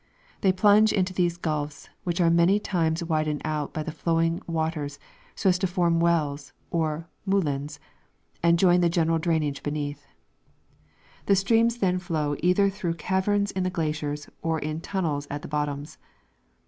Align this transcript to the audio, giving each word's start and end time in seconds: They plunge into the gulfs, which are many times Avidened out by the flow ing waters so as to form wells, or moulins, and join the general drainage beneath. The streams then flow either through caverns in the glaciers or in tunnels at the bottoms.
They 0.39 0.51
plunge 0.51 0.91
into 0.91 1.13
the 1.13 1.29
gulfs, 1.29 1.87
which 2.05 2.19
are 2.19 2.31
many 2.31 2.59
times 2.59 3.03
Avidened 3.03 3.41
out 3.45 3.71
by 3.71 3.83
the 3.83 3.91
flow 3.91 4.19
ing 4.19 4.41
waters 4.47 4.97
so 5.35 5.49
as 5.49 5.59
to 5.59 5.67
form 5.67 5.99
wells, 5.99 6.53
or 6.71 7.07
moulins, 7.23 7.79
and 8.41 8.57
join 8.57 8.81
the 8.81 8.89
general 8.89 9.19
drainage 9.19 9.61
beneath. 9.61 10.07
The 11.27 11.35
streams 11.35 11.77
then 11.77 11.99
flow 11.99 12.35
either 12.39 12.67
through 12.71 12.95
caverns 12.95 13.51
in 13.51 13.61
the 13.61 13.69
glaciers 13.69 14.27
or 14.41 14.57
in 14.57 14.81
tunnels 14.81 15.27
at 15.29 15.43
the 15.43 15.47
bottoms. 15.47 15.99